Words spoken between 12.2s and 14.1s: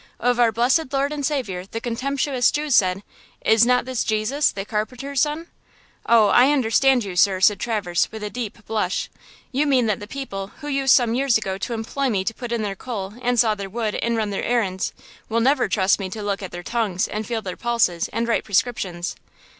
to put in their coal and saw their wood